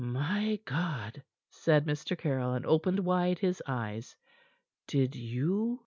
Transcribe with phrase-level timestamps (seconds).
[0.03, 1.21] "My God,"
[1.51, 2.17] said Mr.
[2.17, 4.15] Caryll, and opened wide his eyes.
[4.87, 5.79] "Did you